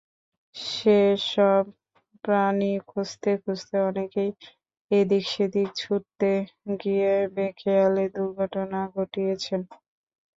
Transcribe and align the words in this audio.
সেসব 0.55 1.63
প্রাণী 2.23 2.71
খুঁজতে 2.87 3.31
খুঁজতে 3.43 3.75
অনেকেই 3.89 4.29
এদিক-সেদিক 4.91 5.67
ছুটতে 5.75 6.31
গিয়ে 6.79 7.11
বেখেয়ালে 7.35 8.05
দুর্ঘটনা 8.15 8.79
ঘটিয়েছেন। 8.95 9.61